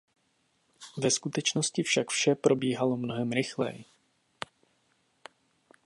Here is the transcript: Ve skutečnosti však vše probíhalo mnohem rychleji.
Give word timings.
Ve 0.97 1.11
skutečnosti 1.11 1.83
však 1.83 2.09
vše 2.09 2.35
probíhalo 2.35 2.97
mnohem 2.97 3.31
rychleji. 3.31 3.85